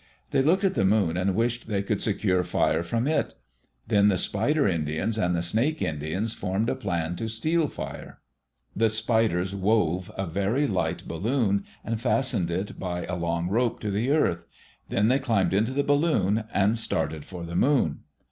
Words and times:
They 0.31 0.41
looked 0.41 0.63
at 0.63 0.73
the 0.73 0.83
moon 0.83 1.15
and 1.15 1.35
wished 1.35 1.67
they 1.67 1.83
could 1.83 2.01
secure 2.01 2.43
fire 2.43 2.81
from 2.81 3.05
it. 3.05 3.35
Then 3.87 4.07
the 4.07 4.17
Spider 4.17 4.67
Indians 4.67 5.15
and 5.15 5.35
the 5.35 5.43
Snake 5.43 5.79
Indians 5.79 6.33
formed 6.33 6.71
a 6.71 6.75
plan 6.75 7.15
to 7.17 7.29
steal 7.29 7.67
fire. 7.67 8.19
The 8.75 8.89
Spiders 8.89 9.53
wove 9.53 10.11
a 10.17 10.25
very 10.25 10.65
light 10.65 11.07
balloon, 11.07 11.65
and 11.85 12.01
fastened 12.01 12.49
it 12.49 12.79
by 12.79 13.05
a 13.05 13.15
long 13.15 13.47
rope 13.47 13.79
to 13.81 13.91
the 13.91 14.09
earth. 14.09 14.47
Then 14.89 15.07
they 15.07 15.19
climbed 15.19 15.53
into 15.53 15.71
the 15.71 15.83
balloon 15.83 16.45
and 16.51 16.79
started 16.79 17.23
for 17.23 17.43
the 17.45 17.55
moon. 17.55 17.99